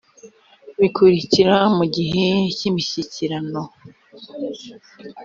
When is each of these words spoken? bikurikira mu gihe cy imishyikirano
bikurikira 0.79 1.55
mu 1.77 1.85
gihe 1.95 2.27
cy 2.57 2.63
imishyikirano 2.69 3.61